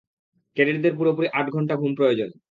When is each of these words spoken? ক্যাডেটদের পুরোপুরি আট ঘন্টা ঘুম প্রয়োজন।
ক্যাডেটদের 0.57 0.93
পুরোপুরি 0.97 1.27
আট 1.33 1.47
ঘন্টা 1.51 1.73
ঘুম 1.75 1.91
প্রয়োজন। 1.95 2.29